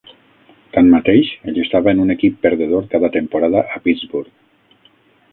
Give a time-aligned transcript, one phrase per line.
[0.75, 4.33] Tanmateix, ell estava en un equip perdedor cada temporada a Pittsburgh.